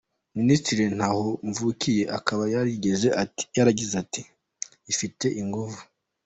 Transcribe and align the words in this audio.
Minisitiri 0.37 0.83
Ntahomvukiye 0.97 2.03
akaba 2.17 2.43
yaragize 3.57 3.89
ati:” 4.01 4.21
Ifite 4.91 5.25
ingufu. 5.41 5.81